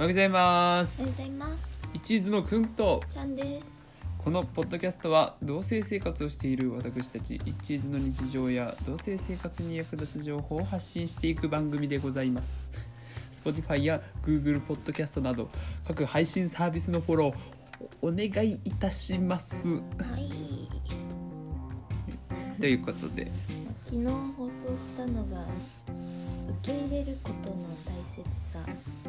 [0.00, 1.88] おはようございまおすはようございます。
[1.92, 3.84] 一途のくんとちゃんです。
[4.16, 12.58] このポッドキャストは同性生活をしている私たち一途の日常や同性生活に役立つ情報を発信していく番組でございます
[13.44, 15.50] Spotify や Google ポッドキャストなど
[15.86, 17.34] 各配信サービスのフォロー
[18.00, 19.80] おお願いいたしますは
[20.16, 20.30] い。
[22.58, 23.30] ということで
[23.84, 25.44] 昨日放送したのが
[26.62, 28.99] 受け入れることの大切さ。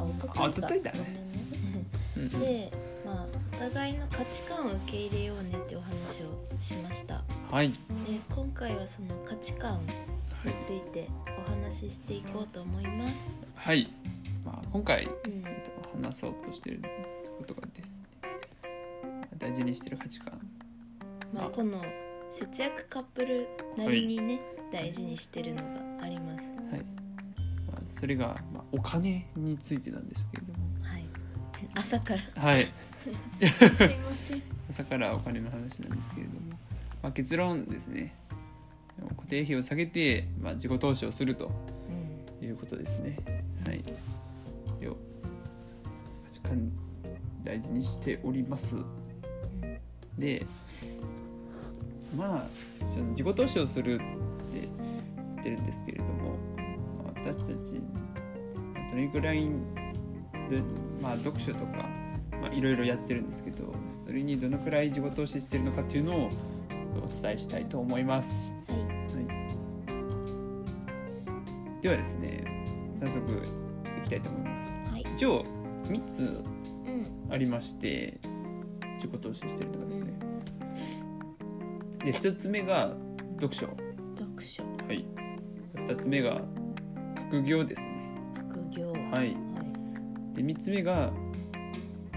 [0.00, 0.44] あ、おとといか。
[0.44, 0.98] あ一昨日だね
[2.16, 2.72] ごめんうんうんで、
[3.04, 7.22] まあお互いの価値観を受け入れようねってお話をしました。
[7.50, 7.76] はいで、
[8.34, 9.80] 今回はその価値観
[10.44, 11.08] について
[11.46, 13.40] お話ししていこうと思います。
[13.54, 13.88] はい、
[14.44, 15.12] まあ、今回うん。
[15.46, 16.82] えっと話そうとしている
[17.38, 20.40] ことがですね大事にしている価値観
[21.32, 21.82] まあこの
[22.32, 24.40] 節約カップルなりにね、
[24.72, 25.62] 大事にしてるの
[25.98, 26.59] があります。
[27.90, 30.58] それが、まあ、お金についてなんですけれども。
[30.82, 31.04] はい。
[31.74, 32.42] 朝から。
[32.42, 32.72] はい。
[33.40, 34.42] すいません。
[34.70, 36.40] 朝からお金の話なんですけれども、
[37.02, 38.14] まあ、結論ですね。
[39.16, 41.50] 固定費を下げて、まあ、自己投資をすると
[42.40, 42.46] うん。
[42.46, 43.18] いうことですね。
[43.66, 43.82] はい。
[44.82, 44.96] よ。
[46.24, 46.72] 価値観
[47.42, 48.76] 大事にしております。
[50.18, 50.44] で
[52.14, 54.04] まあその自己投資をするって
[54.60, 56.36] 言ってるんですけれどもまあ
[57.30, 57.80] 私たち
[58.90, 59.48] どれぐらい
[60.48, 60.60] で、
[61.00, 61.88] まあ、読書とか、
[62.32, 63.72] まあ、いろいろやってるんですけど
[64.04, 66.30] それにどのくらい自己投資してるのかっていうのを
[67.04, 68.34] お伝えしたいと思います。
[68.66, 69.24] はい。
[69.24, 69.38] は
[71.78, 72.44] い、ではですね
[72.98, 73.20] 早速
[74.00, 74.92] いきたいと思います。
[74.92, 75.06] はい。
[75.14, 75.44] 一応
[75.84, 76.42] 3つ
[76.86, 77.32] うん。
[77.32, 78.18] ありまして
[78.94, 80.12] 自己投資してるのがですね
[82.04, 82.92] で1つ目が
[83.40, 83.68] 読書
[84.18, 84.64] 読書。
[84.64, 85.06] はい
[85.90, 86.40] 2つ目が
[87.30, 87.88] 副業ですね。
[88.34, 88.90] 副業。
[88.90, 89.00] はい。
[89.12, 89.36] はい。
[90.34, 91.12] で3つ目が、
[92.12, 92.16] え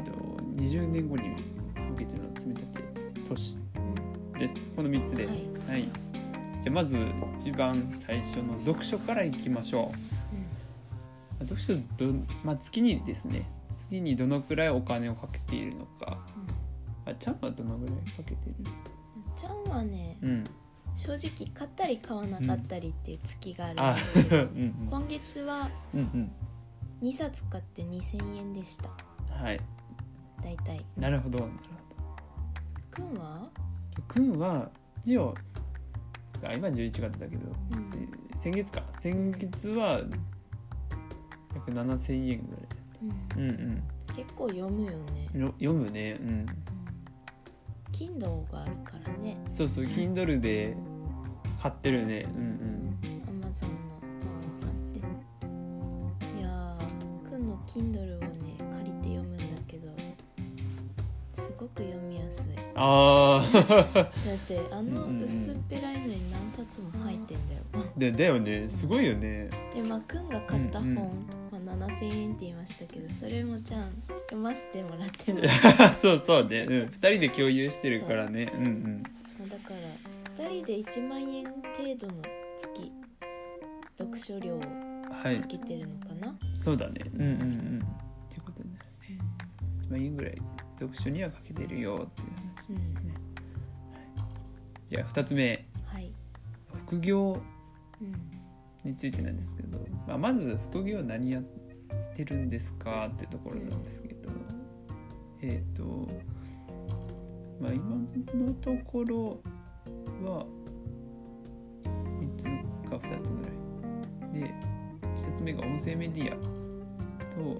[0.00, 0.12] っと、
[0.54, 1.28] 20年後に
[1.90, 2.82] 向けての積み立て
[3.28, 3.58] 投資
[4.38, 4.70] です。
[4.74, 5.50] この3つです。
[5.68, 5.92] はい、じゃ
[6.68, 6.98] あまず
[7.38, 9.92] 一番最初の読書からいきましょ
[11.40, 11.44] う。
[11.44, 16.24] 読書ど、まあ、月にですね月にどのくらいお金をかけているのか。
[17.04, 18.64] あちゃんはどのぐらいかけている？
[19.36, 20.44] ちゃんはね、うん
[20.96, 24.88] 正直買ったり買わなかったりっていう月があるですけど、うん。
[24.90, 26.32] 今月はうんうん。
[27.02, 28.88] 2冊買って2000円でした。
[28.88, 29.60] うんはい。
[30.42, 30.84] だいたい。
[30.96, 31.40] なるほど。
[31.40, 31.52] なる
[32.90, 33.40] くんは？
[33.40, 33.50] ほ
[33.96, 34.70] どくんは
[35.04, 35.34] 一応
[36.42, 37.80] あ今11月だけど、うん。
[38.34, 38.82] せ先月か。
[38.98, 40.00] 先月は
[41.54, 42.56] 約7000円ぐ
[43.38, 43.48] うん。
[43.48, 43.82] らいうん。
[44.16, 45.28] 結構読むよね。
[45.58, 46.18] 読むね。
[46.20, 46.46] うん
[47.98, 49.38] Kindle があるからね。
[49.46, 50.76] そうそう Kindle で
[51.62, 52.96] 買ってるねうん
[53.26, 53.50] Amazon の
[54.24, 59.88] そうそうそういやーくんの Kindle をね借りて読むんだけど
[61.34, 64.08] すごく読みやすいああだっ
[64.46, 67.62] てあの薄っぺらいのに何冊も入ってんだよ
[67.96, 75.40] でだよねすごいよねでまあくんが買った本、うんうん、7000円って言いましたけどそれもちゃん読ませてもらっても。
[75.92, 78.50] そうそうね、うん、2人で共有してるからね。
[78.54, 78.60] う。
[78.60, 79.02] んうん。
[79.02, 79.10] だ
[79.58, 79.74] か
[80.38, 82.22] ら2人で1万円程度の
[82.58, 82.92] 月
[83.98, 84.60] 読書量を
[85.10, 87.00] はいかけてるのかな、そうだね。
[87.14, 87.78] うんうんうん。
[87.80, 88.76] っていうことね。
[89.82, 90.36] 1万円ぐらい
[90.78, 93.14] 読書にはかけてるよっていう話ですね、
[94.16, 94.24] はい。
[94.88, 95.66] じゃあ2つ目。
[95.84, 96.12] はい、
[96.86, 97.40] 副業
[98.00, 98.36] うん。
[98.84, 101.42] についてなんですけど、まあ、まず副業何やっ
[102.14, 104.30] てるんですかってところなんですけど、
[105.42, 106.08] えっ、と
[107.60, 107.96] まあ今
[108.34, 109.40] のところ
[110.22, 110.46] は
[112.20, 112.44] 3つ
[112.88, 113.56] か2つぐらい。
[114.40, 114.54] で
[115.16, 116.36] 1つ目が音声メディア
[117.34, 117.58] と、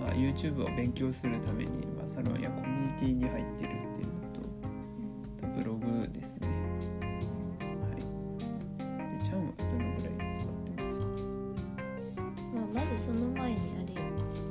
[0.00, 4.40] まあ、YouTube を勉強するために、まあ、サロンやコミュニティに入ってるっていうのと
[5.40, 6.51] とブログですね。
[12.96, 14.00] ずその前にあれよ。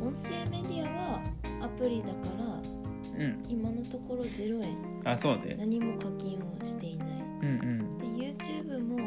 [0.06, 1.22] 音声メディアは
[1.62, 3.46] アプリだからうん。
[3.48, 4.76] 今のところ0円。
[5.04, 7.08] あそうね何も課金をしていない。
[7.42, 7.98] うんうん。
[7.98, 8.98] で YouTube も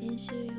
[0.00, 0.52] 編集用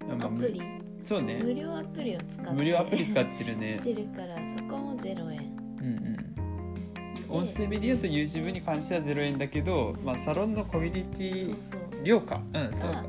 [0.00, 0.60] あまあのアプリ、
[0.98, 1.40] そうね。
[1.42, 3.68] 無料アプリを使って無料アプリ使ってるね。
[3.72, 5.56] してるからそこも0円。
[5.80, 7.36] うんうん。
[7.38, 12.04] 音声メディアと YouTube に関しては0円だけど、まあ、サロンのコミュニテそうィそう。
[12.04, 12.40] 料か。
[12.52, 13.04] うんそうか。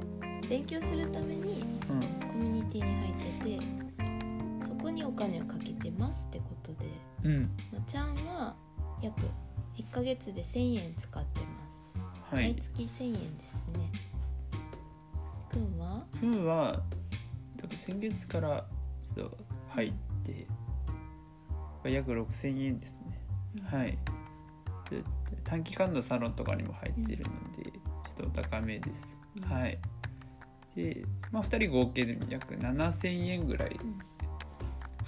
[0.50, 2.28] 勉強するためにうん。
[2.30, 3.75] コミュニティに入ってて
[5.16, 6.88] 金をかけてますってことで、
[7.24, 7.44] うん。
[7.72, 8.56] まあ、ちゃんは
[9.02, 9.22] 約
[9.76, 11.94] 1ヶ月で1000円使ってます。
[12.32, 12.54] はい。
[12.54, 13.92] 毎月1000円ですね。
[15.50, 16.06] くんは？
[16.20, 16.84] ふんは
[17.58, 18.66] 多分先月から
[19.02, 19.38] ちょっと
[19.70, 23.22] 入っでまあ約6000円ですね。
[23.58, 23.64] うん。
[23.64, 23.98] はい。
[24.90, 25.04] で
[25.44, 29.44] 短期間のサロンとかにも入っているので、ちょっとお高めです、うん。
[29.44, 29.80] はい。
[30.76, 33.84] で、まあ、2人合計で約7000円ぐらいか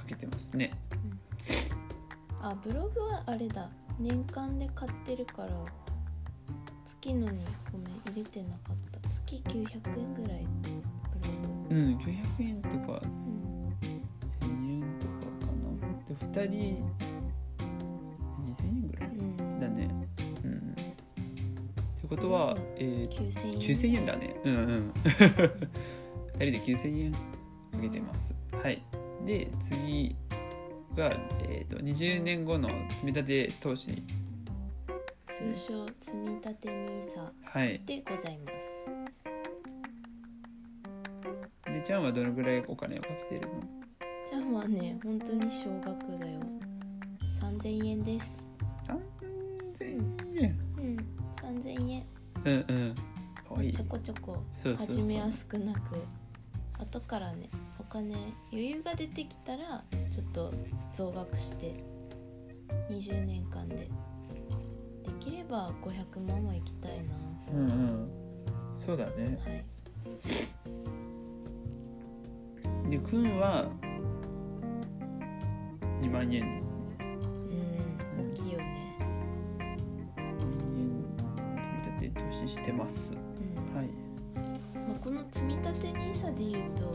[0.08, 0.72] けてますね。
[2.42, 3.70] あブログはあれだ。
[4.00, 5.50] 年間で買ってるから
[6.86, 9.10] 月のにごめん入れてなかった。
[9.10, 10.48] 月900円ぐらい。
[11.70, 13.02] うん900円とか。
[13.04, 13.76] うん
[14.40, 15.52] 1000円とかか
[16.32, 16.32] な。
[16.42, 16.86] で2人
[18.46, 19.60] 2000円ぐらいうん。
[19.60, 19.90] だね。
[20.44, 20.58] うん。
[20.58, 20.74] っ
[22.02, 23.60] てことは、えー、9000円。
[23.60, 24.36] 9000円だね。
[24.46, 24.92] うんうん。
[25.04, 25.52] 2
[26.34, 27.20] 人で9000円か
[27.82, 28.34] けてます。
[28.54, 28.82] はい
[29.28, 30.16] で次
[30.96, 31.12] が、
[31.44, 34.02] えー、と20年後の積み立て投資。
[35.28, 37.82] 通称積み立て NISA はい。
[37.86, 38.90] でございます。
[41.74, 43.62] でちゃんはどのぐらいお金をかけてるの？
[44.30, 46.40] じゃあまあね本当に少額だよ。
[47.42, 48.46] 3000円です。
[49.78, 50.58] 3000円。
[50.78, 50.98] うん
[51.36, 52.06] 3000円。
[52.46, 52.96] うんうん。
[52.96, 53.74] かわいい。
[53.74, 54.96] ちょこちょこそうそうそう。
[54.96, 56.02] 始めやすくなく
[56.80, 58.16] 後からねお金
[58.52, 60.54] 余裕が出てきたらちょっと
[60.94, 61.84] 増額して
[62.90, 63.90] 20年間で。
[65.08, 66.92] できれば500万はいきたい
[67.54, 68.10] うんうん。
[68.78, 69.38] そうだね。
[69.46, 69.66] なはい。
[72.90, 73.66] でくんは
[76.02, 76.76] 2万円ですね。
[77.00, 78.98] うん大きいよね。
[80.76, 80.86] 2
[81.24, 83.12] 万円積み立て投資してます。
[83.14, 83.76] うん。
[83.76, 83.88] はい。
[83.88, 84.07] まあ、
[85.08, 86.92] この積み立て NISA でいうと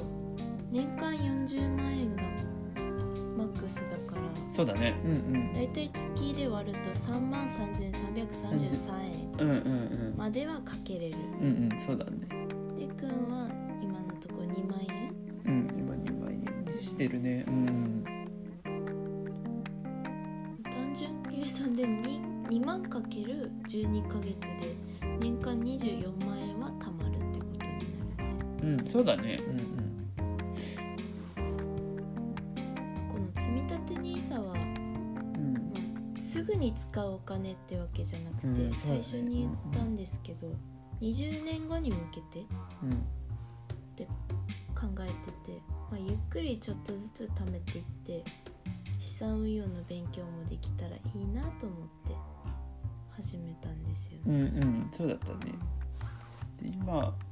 [0.71, 2.23] 年間40万円が
[3.39, 4.95] マックスだからそうだね。
[5.03, 7.81] うんだいたい月で割ると3万3333
[9.15, 10.15] 円うんうんうんうん。
[10.15, 11.17] まではかけれる。
[11.41, 12.29] うんうんそうだね。
[12.79, 13.49] でくんは
[13.81, 15.15] 今のところ2万円。
[15.47, 17.47] うん今2万円にしてるね。
[17.49, 18.05] うん。
[20.65, 24.77] 単純計算で 2, 2万かける12ヶ月で
[25.19, 26.32] 年間24万
[28.63, 28.85] うん。
[28.87, 29.41] そうだね。
[29.47, 29.83] うん
[33.09, 38.75] この積み立て NISA は、うんまあ、すぐに使うお金ってわけじゃなくて、うん。
[38.75, 40.49] そうだね最初に言ったんですけど、
[41.01, 42.47] 20年後に向けて
[42.83, 43.07] うん
[44.75, 45.13] 考えて
[45.53, 45.63] て、
[45.93, 48.25] まあ、ゆっくりちょっとずつ貯めていって
[48.99, 52.15] 資産運用の勉強もできたらいいなと思って
[53.17, 54.39] 始めたんですようね。
[54.39, 54.91] んうん。
[54.97, 55.53] そうだったね。
[56.61, 57.15] で今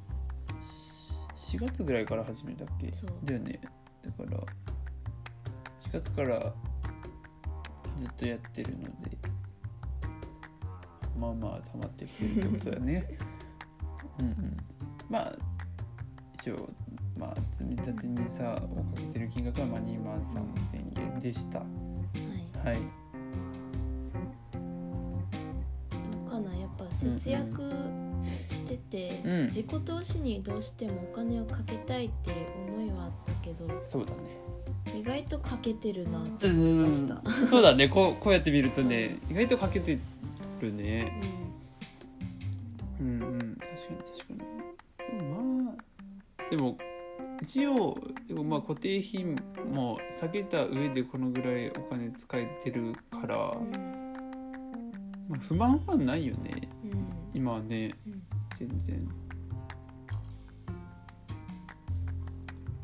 [1.51, 2.91] 4月ぐらいから始めたっけ？
[2.91, 3.11] そう。
[3.23, 3.59] だよね。
[4.03, 4.43] だから4
[5.93, 6.53] 月から
[7.97, 8.91] ずっとやってるので
[11.19, 13.17] まあまあ溜まってきてるってことだね。
[14.19, 14.57] うんうん。
[15.09, 15.35] まあ
[16.35, 16.69] 一応
[17.17, 21.59] まあ積み立てにさをかけてる金額はまあ2万3000円でした。
[21.59, 21.67] はい。
[22.65, 22.81] はい。
[24.53, 26.55] どうかな？
[26.55, 27.75] やっぱ節約し
[28.77, 29.45] てて、うん。
[29.47, 32.31] 自己投資にどうしてもお金をかけたいって
[32.67, 34.19] 思いはあったけどそうだね。
[34.99, 37.21] 意外とかけてるなってう思いまんした。
[37.43, 37.89] そうだね。
[37.89, 39.97] こうこうやって見るとね意外とかけて
[40.61, 41.11] るね。
[42.99, 43.07] うん。
[43.07, 43.57] うんうん。
[43.59, 45.17] 確かに確かに。
[45.17, 46.77] でもまあでも
[47.41, 47.97] 一応
[48.27, 49.25] でもまあ固定費
[49.65, 54.11] も下げた上でこのぐらいお金使えてるから、うん。
[55.29, 56.69] まあ、不満はないよね。
[56.83, 57.07] うん。
[57.33, 57.95] 今はね。
[57.95, 58.00] うん
[58.67, 58.95] 全然。
[58.95, 59.01] や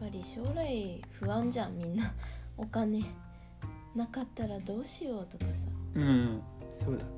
[0.08, 2.14] っぱり将来不安じゃんみんな。
[2.58, 3.04] お金
[3.96, 5.68] なかったらどうしようとかさ。
[5.96, 6.42] うん
[6.72, 7.10] そうだね。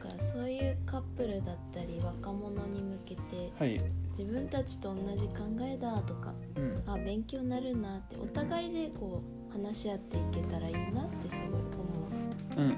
[0.00, 3.80] だからそういうカップルだったり若者に向けてはい。
[4.10, 6.82] 自分たちと同じ考えだとかうん。
[6.86, 11.62] あ勉強になるなってお互いでこう話し合っていけたらいいなってすごい思
[12.56, 12.60] う。
[12.60, 12.72] うんうん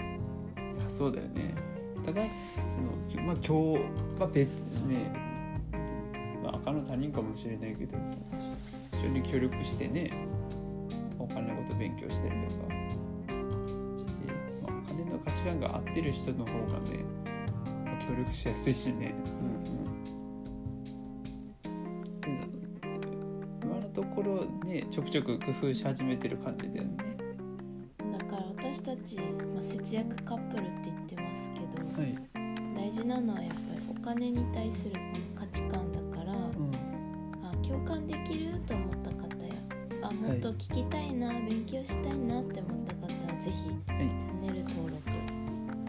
[0.00, 0.78] うん。
[0.78, 1.54] いやそうだよね。
[1.75, 1.75] お
[2.06, 4.48] 互いそのまあ今日は別
[4.86, 5.12] ね
[6.42, 7.98] まあ赤の他人かもしれないけど
[8.92, 10.12] 一緒に協力してね
[11.18, 12.86] お金のこと勉強したりとかし
[13.26, 14.32] て、
[14.62, 17.04] まあ、お金の価値観が合ってる人の方がね、
[17.84, 19.12] まあ協力しやすいしね。
[19.24, 19.82] うんう
[22.12, 22.20] ん。
[22.20, 22.28] で
[23.64, 27.25] 今のところねちょくちょく工夫し始めてる感じだよね
[28.72, 29.16] 私たち、
[29.54, 32.18] まあ、節約カップルって言ってますけどはい。
[32.74, 34.94] 大事なのはやっぱりお金に対する
[35.38, 36.70] 価値観だから、うん。
[37.44, 39.54] あ共感できると思った方や
[40.02, 44.02] あもっと聞きたいな、勉強したいなって思った方はぜひチはい。
[44.02, 45.10] ャンネル登録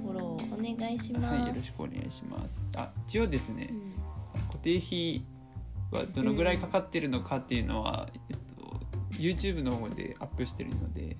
[0.03, 2.63] フォローお願いします、はい、よろしくお願いします。
[2.75, 3.91] あ、一応ですねう、ん。
[4.49, 5.25] 固定費
[5.91, 11.17] はどのぐらいかかってるのかっていうのは、えっと、YouTube の方でアップしてるので、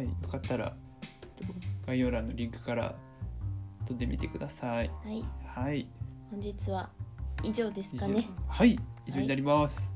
[0.00, 1.52] はい、よかったらえっと
[1.86, 2.94] 概要欄のリンクから
[3.86, 4.88] 飛んでみてください。
[4.88, 5.86] はいはい。
[6.30, 6.88] 本日は
[7.42, 9.92] 以上です以上かねはい、以上になります。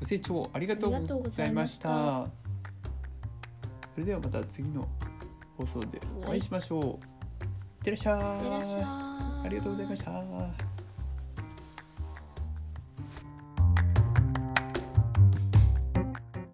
[0.00, 1.74] ご清聴ありがとうごございまし。
[1.74, 2.26] した
[3.94, 4.88] それではまた次の
[5.56, 6.82] 放送でおはい会いしましょう。
[6.82, 6.98] いっ
[7.84, 8.18] てらっしゃい。
[8.18, 10.69] いってらっしゃいありがとうございました。